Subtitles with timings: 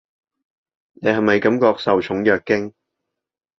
[0.93, 2.73] 你係咪感覺受寵若驚？